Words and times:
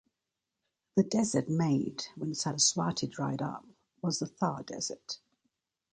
The 0.95 1.03
desert 1.03 1.47
made 1.47 2.05
when 2.15 2.33
Saraswati 2.33 3.05
dried 3.05 3.39
up 3.43 3.67
was 4.01 4.17
the 4.17 4.25
Thar 4.25 4.63
desert. 4.63 5.19